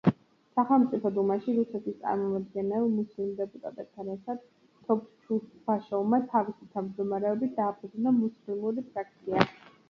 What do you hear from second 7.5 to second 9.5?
დააფუძნა მუსლიმური ფრაქცია.